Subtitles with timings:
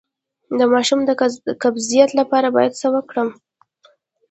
[0.59, 1.11] د ماشوم د
[1.63, 3.29] قبضیت لپاره باید څه وکړم؟